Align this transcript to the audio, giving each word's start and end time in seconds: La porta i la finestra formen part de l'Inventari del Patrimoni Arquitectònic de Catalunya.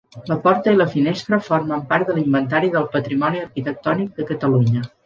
La 0.29 0.35
porta 0.45 0.71
i 0.75 0.79
la 0.79 0.87
finestra 0.93 1.39
formen 1.49 1.85
part 1.93 2.09
de 2.09 2.17
l'Inventari 2.17 2.75
del 2.79 2.89
Patrimoni 2.99 3.47
Arquitectònic 3.47 4.15
de 4.19 4.33
Catalunya. 4.35 4.89